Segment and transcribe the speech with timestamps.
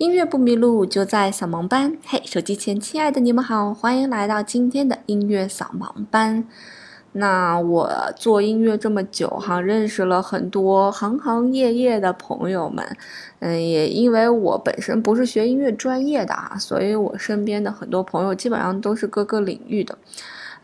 [0.00, 1.98] 音乐不迷路，就在扫盲班。
[2.06, 6.46] 嘿，手机前亲爱的你们好，欢迎来到今天的音乐扫盲班。
[7.12, 12.96] 那我做音乐这么久哈，认识了很多行行业业的朋友们。
[13.40, 19.98] 嗯，也因为我本身不是学音乐专业的啊，所以我身边的很多朋友基本上都是各个领域的。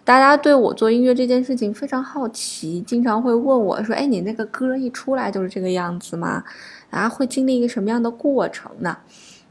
[0.02, 6.42] 大家对我做音乐这件事情非常好奇，经常会问我说：“哎，你那个歌一出来就是这个样子吗？
[6.90, 8.96] 啊，会经历一个什么样的过程呢？”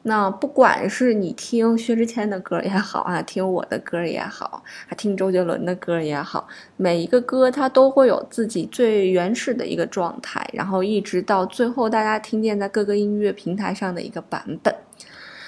[0.08, 14.76] 那不管是你听薛之谦的歌也好啊，听我的歌也好，还听周杰伦的歌也好，每一个歌它都会有自己最原始的一个状态，然后一直到最后大家听见在各个音乐平台上的一个版本。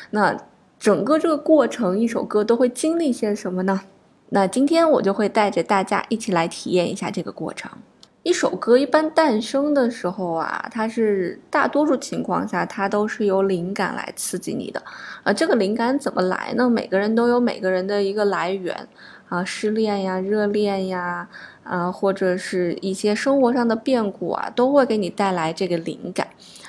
[0.09, 0.35] 那
[0.79, 3.81] 整个这个过程，一首歌都会经历些什么呢？
[4.29, 7.70] 那今天我就会带着大家一起来体验一下这个过程。
[8.27, 14.84] 一首歌一般诞生的时候啊，它是大多数情况下它都是由灵感来刺激你的，
[15.23, 16.70] 啊，这个灵感怎么来呢？
[16.70, 18.76] 每个人都有每个人的一个来源，
[19.29, 21.29] 啊，失恋呀，热恋呀，
[21.63, 26.27] 啊，或者是一些生活上的变故啊，都会给你带来这个灵感。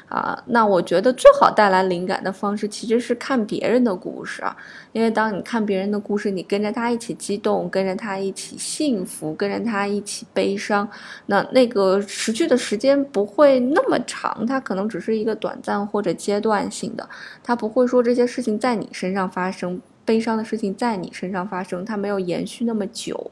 [0.08, 4.56] 啊，那我觉得最好带来灵感的方式其实是看别人的故事啊，
[4.92, 10.88] 因为当你看别人的故事，你跟着他一起激动，跟着他一起幸福，跟着他一起悲伤，
[11.26, 17.08] 那那个持续的时间不会那么长，它可能只是一个短暂或者阶段性的，
[17.42, 23.30] 它不会说这些事情在你身上发生，悲伤的事情在你身上发生，它没有延续那么久。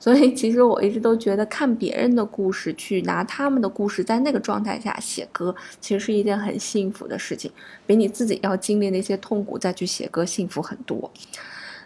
[0.00, 7.52] 所以，其实我一直都觉得，看别人的故事，去拿他们的故事，在那个状态下写歌，其实是一件很幸福的事情，
[7.86, 11.10] 比你自己要经历那些痛苦再去写歌幸福很多。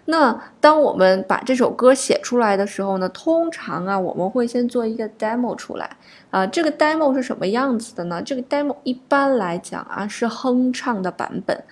[0.07, 5.91] 那当我们把这首歌写出来的时候呢，通常啊，我们会先做一个 demo 出来
[6.31, 6.47] 啊。
[6.47, 8.23] 这个 demo 是什么样子的呢？
[8.23, 11.65] 这个 demo 一般来讲啊，是哼唱的版本。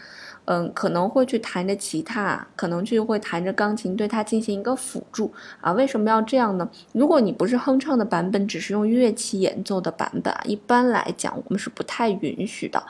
[0.46, 5.70] 嗯，可能会去弹着吉他，可能去会弹着钢琴，对它进行一个辅助啊。
[5.72, 6.68] 为什么要这样呢？
[6.92, 12.82] 如果你不是哼唱的版本，只是用乐器演奏的版本，一般来讲我们是不太允许的，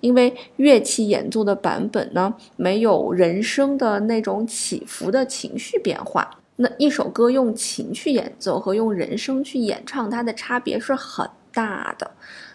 [0.00, 6.38] 因为乐器演奏的版本呢，没有人声的那种起伏的情绪变化。
[6.56, 12.10] 那一首歌用琴去演奏和用人声去演唱，它的差别是很大的。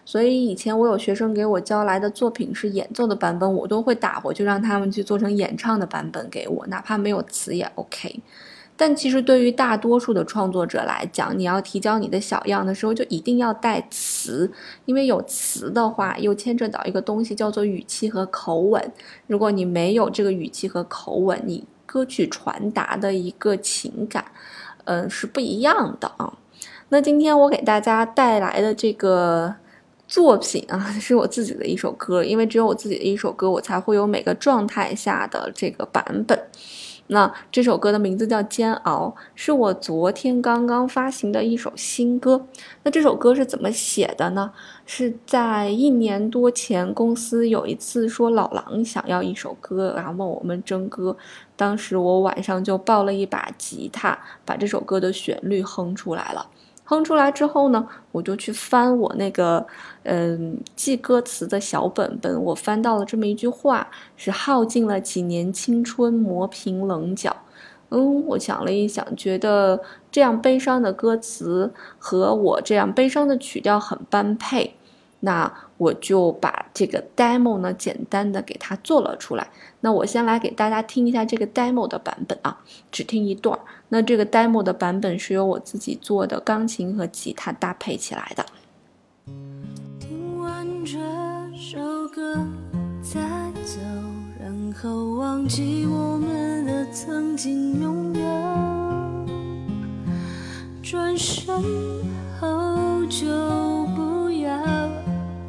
[0.08, 8.22] 所以以前我有学生给我交来的作品是演奏的版本，我都会打回去让他们去做成演唱的版本给我，哪怕没有词也 OK。
[8.78, 14.52] 但其实对于大多数的创作者来讲，你要提交你的小样的时候，就一定要带词，
[14.86, 18.92] 因为有词的话又牵扯到一个东西叫做语气和口吻。
[19.26, 24.26] 如果你没有这个语气和口吻，你歌曲传达的一个情感，
[24.84, 26.38] 嗯，是不一样的啊。
[26.90, 29.56] 那今天我给大家带来的这个。
[30.08, 36.48] 作品啊， 是我自己的一首歌，因为只有我自己的一首歌，我才会有每个状态下的这个版本。
[37.08, 42.48] 那这首歌的名字叫《煎熬》，是我昨天刚刚发行的一首新歌。
[42.82, 44.52] 那这首歌是怎么写的呢？
[44.88, 51.16] 是在一年多前，公司有一次说老狼想要一首歌，然后问我们征歌。
[51.56, 56.50] 当时我晚上就抱了一把吉他，把这首歌的旋律哼出来了。
[56.86, 59.66] 哼出来之后呢，我就去翻我那个，
[60.04, 62.42] 嗯，记歌词的小本本。
[62.44, 67.36] 我翻到了这么一句话，是耗尽了几年青春，磨平棱角。
[67.90, 69.82] 嗯，我想了一想，觉得
[70.12, 74.76] 这样悲伤的歌词和我这样悲伤的曲调很般配。
[75.22, 79.48] 那我就把这个 demo 呢，简单的给它做了出来。
[79.82, 82.60] 那我先来给大家听一下这个 demo 的版本啊，
[82.92, 83.62] 只听一段儿。
[83.90, 88.46] 那这个 demo 的版本是由我自己做的，钢琴和吉他搭配起来的。
[90.00, 91.00] 听完这
[91.58, 92.36] 首歌
[93.02, 93.20] 再
[93.64, 93.80] 走，
[94.40, 98.22] 然后忘记我们的曾经拥有，
[100.84, 101.48] 转身
[102.40, 103.75] 后就。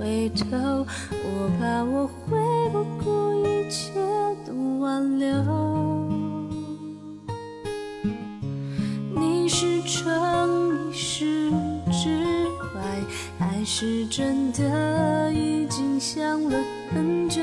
[0.06, 2.38] 回头，我怕我会
[2.70, 3.90] 不顾一切
[4.44, 5.26] 的挽留。
[9.16, 11.50] 你是诚你是
[11.90, 12.46] 指
[12.76, 12.80] 外，
[13.36, 16.56] 还是真的已经想了
[16.94, 17.42] 很久？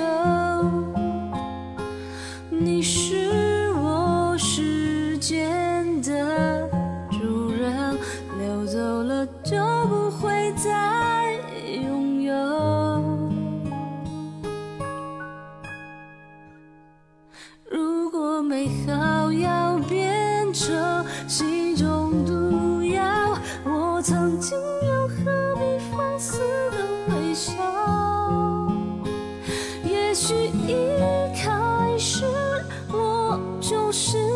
[33.94, 34.33] 是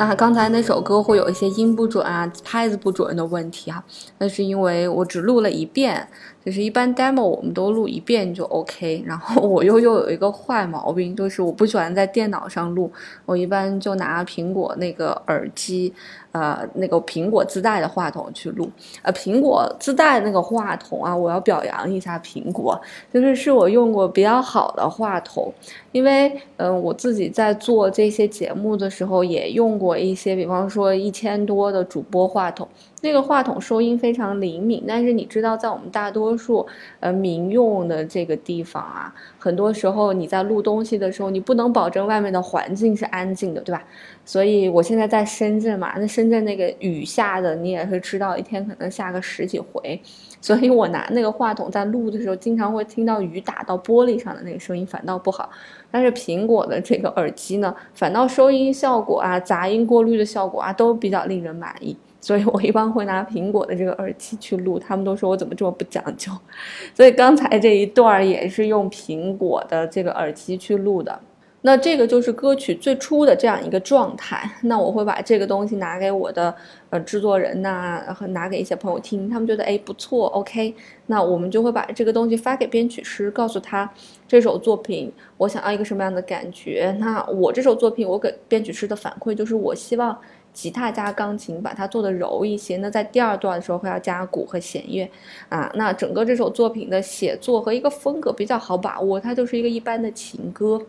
[0.00, 3.84] 那刚才那首歌会有一些音不准啊、拍子不准的问题哈，
[4.16, 6.08] 那是因为我只录了一遍，
[6.42, 12.90] 就是一般 demo 我们都录一遍就 OK，然后我又又有一个坏毛病，就是我不喜欢在电脑上录，
[13.26, 15.92] 我一般就拿苹果那个耳机，
[16.32, 18.70] 呃，那个苹果自带的话筒去录，
[19.02, 22.80] 呃，苹果自带那个话筒啊，我要表扬一下苹果，
[23.12, 25.52] 就是是我用过比较好的话筒，
[25.92, 32.68] 因为嗯、我自己在做这些节目的时候也用过一些，比方说一千多的主播话筒，
[33.02, 36.66] 那个话筒收音非常灵敏，但是你知道，在我们大多数
[37.00, 43.82] 呃民用的这个地方啊，很多时候你在录东西的时候，你不能保证外面的环境是安静的，对吧？
[44.24, 49.98] 所以我现在在深圳嘛，那深圳那个雨下的，你也是知道，一天可能下个十几回，
[50.42, 55.48] 所以我拿那个话筒在录的时候，经常会听到雨打到玻璃上的那个声音，反倒不好。
[55.90, 61.96] 但是苹果的这个耳机呢，反倒收音效果啊、杂音过滤的效果啊，都比较令人满意。
[62.20, 66.30] 所以我一般会拿苹果的这个耳机去录，他们都说我怎么这么不讲究。
[66.94, 71.18] 所以刚才这一段儿也是用苹果的这个耳机去录的。
[71.62, 74.50] 那这个就是歌曲最初的这样一个状态。
[74.62, 76.54] 那我会把这个东西拿给我的
[76.88, 80.74] 呃制作人呐、和拿给一些朋友听，他们觉得哎不错，OK。
[81.06, 83.90] 那我们就会把这个东西发给编曲师，告诉他
[84.26, 86.96] 这首作品我想要一个什么样的感觉。
[86.98, 90.18] 那我这首作品我给编曲师的反馈就是我希望。
[90.52, 92.76] 吉他加钢琴，把它做的柔一些。
[92.78, 95.08] 那在第二段的时候会要加鼓和弦乐，
[95.48, 100.80] 啊，那整个这首作品的写作和一个风格比较好把握，它就是一个一般的情歌。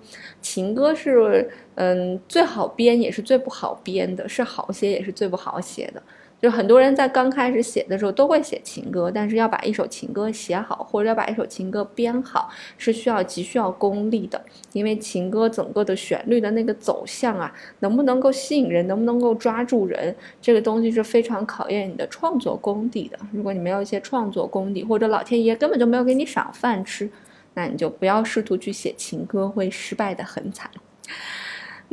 [0.42, 6.02] 情歌是嗯最好编也是最不好编的，是好写也是最不好写的。
[6.42, 12.50] 就很多人在刚开始写的时候都会写情歌，但是要把一首情歌写好，或者要把一首情歌编好，
[12.80, 14.42] 是需要极需要功力的。
[14.74, 23.20] 因为情歌整个的旋律的那个走向啊，能不能够吸引人，能不能够抓住人，这个东西是非常考验你的创作功底的。
[23.32, 27.08] 如果你没有一些创作功底，或者老天爷根本就没有给你赏饭吃，
[27.54, 30.72] 那你就不要试图去写情歌，会失败的很惨。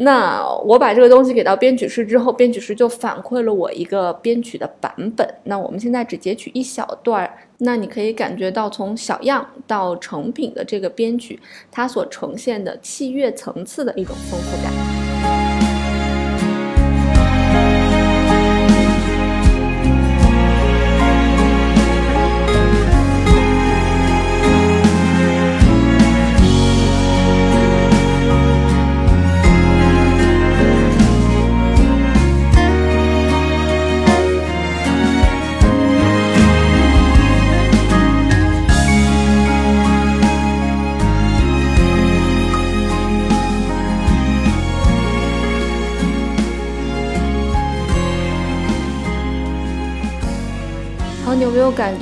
[0.00, 5.28] 那我把这个东西给到编曲师之后，编曲师就反馈了我一个编曲的版本。
[5.42, 11.40] 那我们现在只截取一小段儿，那你可以感觉到从小样到成品的这个编曲，
[11.72, 14.87] 它所呈现的器乐层次的一种丰富感。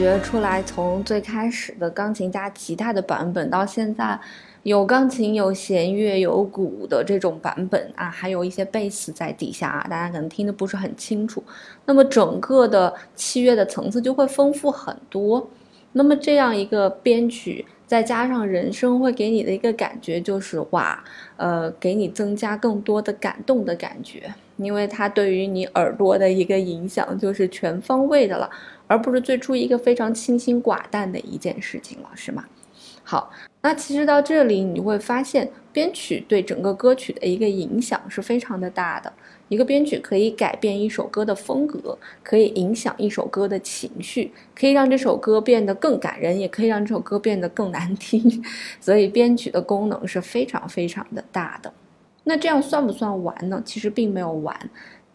[0.07, 4.17] 觉出来，从最开始的钢琴加吉他的版本，到现在
[4.63, 11.43] 有钢琴、有弦乐、有鼓的这种版本啊，还有一些贝斯在底下啊，大家可能听得不是很清楚。
[11.87, 15.51] 那么整个的器乐的层次就会丰富很多。
[15.91, 21.03] 那么这样一个编曲，再加上人声，会给你的一个感觉就是哇，
[21.37, 28.49] 呃，给你增加更多的感动的感觉，因为它对于你耳朵的一个影响就是全方位的了。
[28.87, 32.45] 而不是最初一个非常清新寡淡的一件事情了，是吗？
[33.03, 33.31] 好，
[33.63, 39.13] 那其实到这里你会发现，编曲对整个歌曲的一个影响是非常的大的。
[39.49, 48.43] 一个编曲可以改变一首歌的风格，可以影响一首歌的情绪，可以让这首歌变得更感人，也可以让这首歌变得更难听。
[48.81, 51.73] 所以编曲的功能是非常非常的大的。
[52.25, 53.63] 那这样算不算完呢？
[53.65, 54.59] 其实并没有完。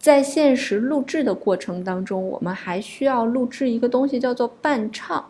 [0.02, 5.24] 在现实录制的过程当中，我们还需要录制一个东西，叫做伴唱。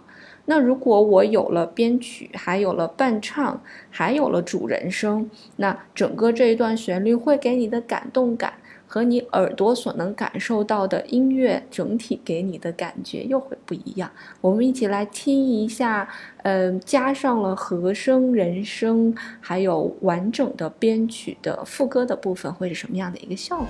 [0.46, 8.54] 那如果我有了编曲，还有了伴唱，还有了主人声，那整个这一段旋律会给你的感动感
[8.88, 14.10] 和你耳朵所能感受到的音乐整体给你的感觉又会不一样。
[14.42, 16.10] 我们一起来听一下，
[16.44, 23.68] 嗯、加上了和声、人声，还有完整的编曲的副歌的部分会是什么样的一个效果。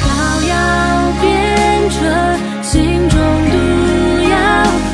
[0.00, 0.04] 快
[0.48, 0.54] 要
[1.20, 1.24] 变
[1.90, 1.98] 成
[2.62, 3.54] 心中毒
[4.30, 4.34] 药，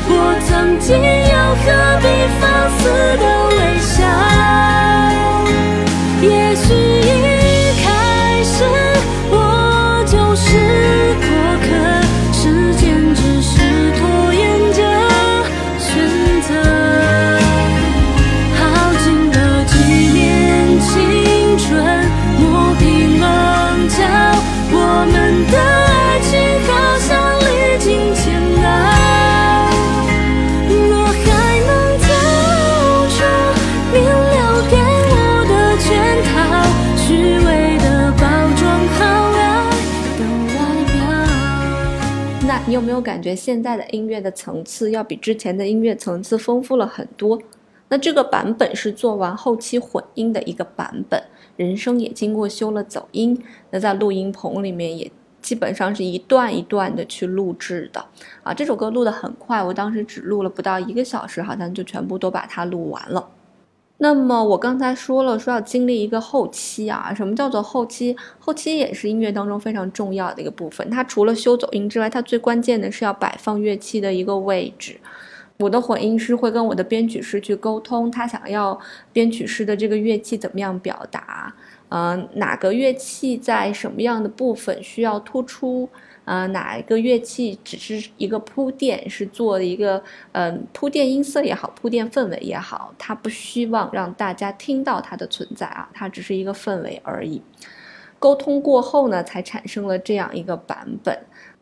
[0.09, 0.13] 我
[0.47, 1.65] 曾经又何
[2.01, 2.05] 必
[2.39, 2.43] 放
[2.79, 2.81] 肆
[3.17, 3.23] 的
[3.55, 4.38] 微笑。
[42.79, 47.37] 有没有感觉现在的音乐的层次要比之前的音乐层次丰富了很多？
[47.89, 51.21] 那这个版本是做完后期混音的一个版本，
[51.57, 53.37] 人声也经过修了走音。
[53.71, 58.05] 那在录音棚里面也基本上是一段一段的去录制的
[58.43, 58.53] 啊。
[58.53, 63.29] 这首歌录得很快，我当时只录了不到一个小时，好像就全部都把它录完了。
[64.01, 68.15] 那么我刚才说了，说要经历一个后期啊，什么叫做后期？
[68.39, 70.89] 后期也是音乐当中非常重要的一个部分。
[70.89, 74.97] 它除了修走音之外，它最关键的是要摆放乐器的一个位置。
[75.57, 78.79] 我的混音师会跟我的编曲师去沟通，他想要
[79.11, 81.53] 编曲师的这个乐器怎么样表达，
[81.89, 85.89] 嗯、哪个乐器在什么样的部分需要突出，
[86.29, 89.99] 呃，哪一个乐器只是一个铺垫，是做的一个
[90.33, 97.41] 嗯、铺垫音色也好，铺垫氛围也好，它不希望让大家听到它的存在啊，它只是一个氛围而已。
[98.19, 101.17] 沟通过后呢，才产生了这样一个版本。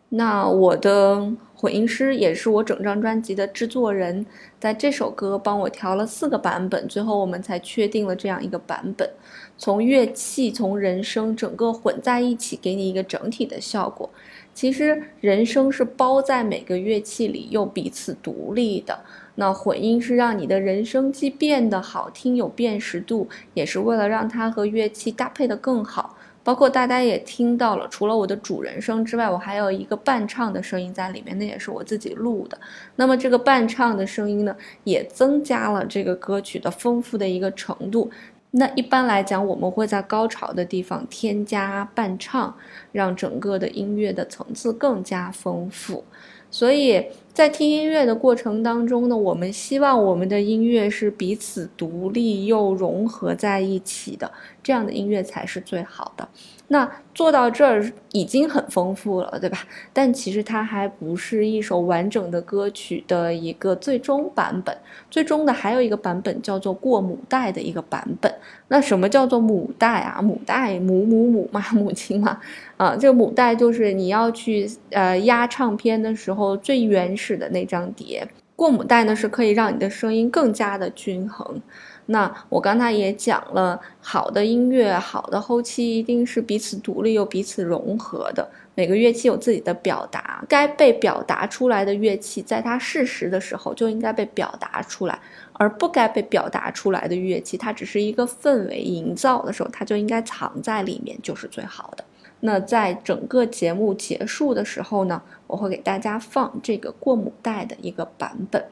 [0.10, 4.26] 那我的混音师也是我整张专辑的制作人，
[4.60, 9.10] 在这首歌帮我调了四个版本，最后我们才确定了这样一个版本。
[9.58, 14.10] 从乐器、从人声整个混在一起，给你一个整体的效果。
[14.58, 19.00] 其实人声是包在每个乐器里，又彼此独立的。
[19.36, 26.18] 那混音是让你的人声既变得好听有辨识度，也是为了让它和乐器搭配的更好。
[26.44, 32.58] 包括大家也听到了，除了我的主人声之外，我还有一个伴唱的声音在里面，那也是我自己录的。
[32.96, 38.10] 那么这个伴唱的声音呢，也增加了这个歌曲的丰富的一个程度。
[38.52, 42.56] 那一般来讲，我们会在高潮的地方添加伴唱，
[42.92, 46.04] 让整个的音乐的层次更加丰富。
[46.50, 54.32] 所以在听音乐的过程当中呢，我们希望我们的音乐是彼此独立又融合在一起的，
[54.64, 56.28] 这样的音乐才是最好的。
[56.70, 59.60] 那做到这儿已经很丰富了，对吧？
[59.94, 64.78] 但其实它还不是一首完整的歌曲的一个最终版本。
[65.10, 68.34] 最终的还有一个版本叫做过母带的一个版本。
[68.68, 70.22] 那什么叫做母带啊？
[70.22, 72.38] 母带母母母嘛，母 亲嘛。
[72.76, 78.28] 啊，这个母带就是你要去呃压唱片的时候最原始的那张碟。
[78.58, 81.62] 过母带呢是可以让你的声音更加的均衡。
[82.10, 88.50] 那我刚才也讲了，好的音乐、好的后期一定是彼此独立又彼此融合的。
[88.76, 95.20] 每个乐器有自己的表达，该被表达出来的乐器，在它适时的时候就应该被表达出来，
[95.54, 102.04] 而不该被表达出来的乐器，它只是一个氛围营造的时候，它就应该藏在里面，就是最好的。
[102.40, 108.64] 那在整个节目结束的时候呢，我会给大家放这个过母带的一个版本。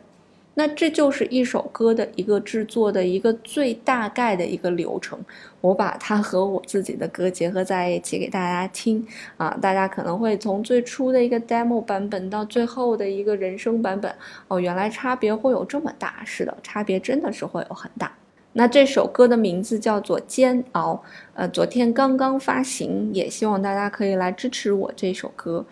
[0.57, 5.19] 那这就是一首歌的一个制作的一个最大概的一个流程，
[5.59, 14.15] 我把它和我自己的歌结合在一起给大家听啊，大家可能会从最初的一个 demo 版本到最后的一个人声版本，
[14.47, 18.11] 哦，原来差别会有这么大，是的，差别真的是会有很大。
[18.53, 20.93] 那这首歌的名字叫做《煎熬》，
[21.33, 25.65] 呃，昨天刚刚发行，也希望大家可以来支持我这首歌。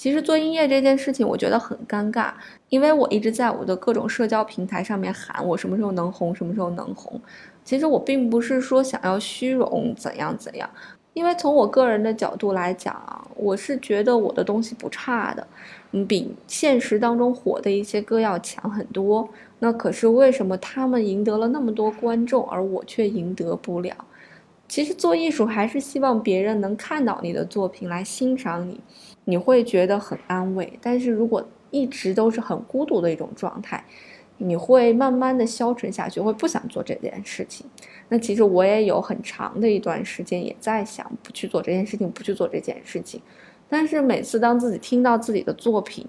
[0.00, 2.32] 其实做音乐这件事情，我觉得很尴尬，
[2.70, 7.20] 因为我一直在我的各种社交平台上面喊我什么时候能红，什么时候能红。
[7.66, 10.70] 其实我并不是说想要虚荣怎样怎样，
[11.12, 15.46] 因为从我个人的角度来讲啊，我是觉得我的东西不差的，
[15.92, 19.28] 嗯，比现实当中火的一些歌要强很多。
[19.58, 23.94] 那可是为什么他们赢得了那么多观众，而我却赢得不了？
[24.66, 28.80] 其实做艺术还是希望别人能看到你的作品来欣赏你，
[29.24, 30.78] 你会觉得很安慰。
[30.80, 33.84] 但是如果一直都是很孤独的一种状态，
[34.38, 37.66] 你会慢慢的消沉下去，会不想做这件事情。
[38.08, 43.20] 那其实我也有很长的一段时间也在想不去做这件事情，不去做这件事情。
[43.68, 46.04] 但是每次当自己听到自己的作品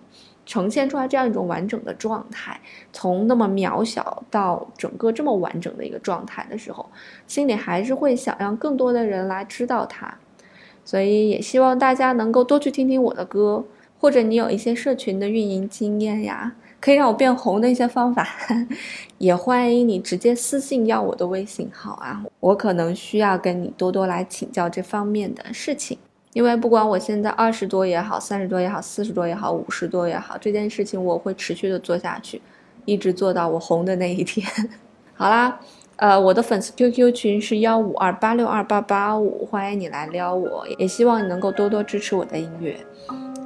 [0.47, 2.59] 呈现出来这样一种完整的状态，
[2.91, 6.89] 从那么渺小到整个这么完整的一个状态的时候，
[7.27, 10.17] 心里还是会想让更多的人来知道它。
[10.83, 13.63] 所以也希望大家能够多去听听我的歌，
[13.99, 18.27] 或者你有一些社群的运营经验呀，可以让我变红的一些方法，
[19.19, 25.97] 也欢迎你直接私信要我的微信号啊，我可能需要跟你多多来请教这方面的事情。
[26.33, 32.41] 因为不管我现在二十多也好，三十多也好，四十多也好，五十多也好，这件事情我会持续的做下去，
[32.85, 34.47] 一直做到我红的那一天。
[35.13, 35.59] 好啦。
[35.97, 42.75] 呃，我的粉丝 QQ 群是幺五二八六二八八五，欢迎你来撩我，也希望你能够多多支持我的音乐，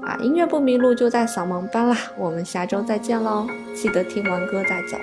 [0.01, 4.97] 啊，音乐不迷路就在扫盲班啦，我们下周再见喽，记得听完歌再走。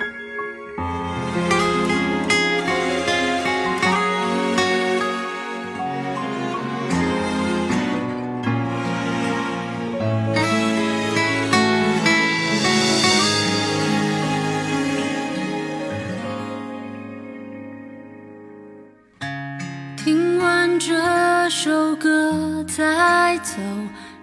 [21.95, 23.53] 歌再走，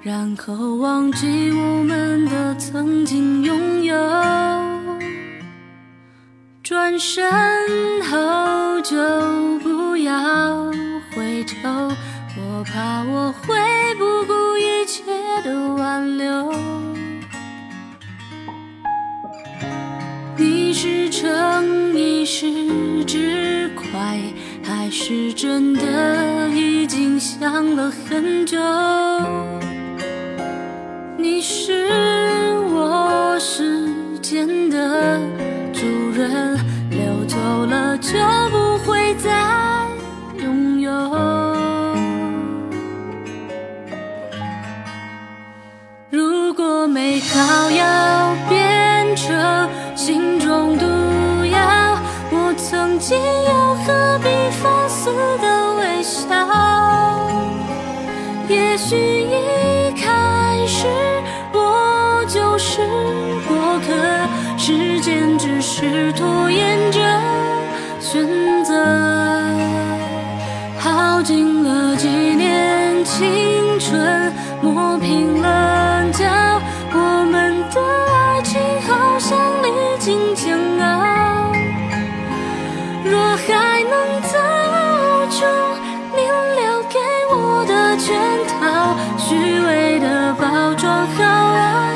[0.03, 3.97] 然后忘记我们的曾经拥有。
[6.63, 7.31] 转身
[8.03, 8.97] 后就
[9.59, 10.67] 不要
[11.15, 11.91] 回头，
[12.37, 13.57] 我怕我会
[13.99, 15.03] 不顾一切
[15.43, 16.53] 的挽留。
[20.37, 23.50] 你是诚意是直快？
[24.91, 28.59] 是真的已经想了很久，
[31.17, 31.87] 你是
[32.75, 33.89] 我时
[34.21, 35.21] 间的
[35.73, 36.59] 主人，
[36.91, 38.11] 流走了就
[38.51, 39.31] 不会再
[40.43, 40.91] 拥有。
[46.11, 50.85] 如果美好要变成心中毒
[51.47, 51.97] 药，
[52.33, 54.29] 我曾经又何必
[54.61, 54.80] 放？
[55.39, 56.27] 的微笑，
[58.49, 60.87] 也许一开始
[61.53, 62.83] 我就是
[63.47, 63.93] 过客，
[64.59, 67.01] 时间只是拖延着
[68.01, 68.27] 选
[68.65, 68.75] 择，
[70.79, 76.25] 耗尽了几年青春，磨平棱角，
[76.93, 77.81] 我们的
[78.13, 79.69] 爱情好像历
[79.99, 81.53] 经煎熬，
[83.05, 84.40] 若还能再。
[88.11, 88.19] 圈
[88.49, 91.95] 套虚伪的包装好爱